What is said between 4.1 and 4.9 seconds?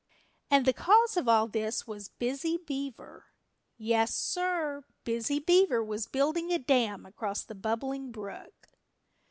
sir.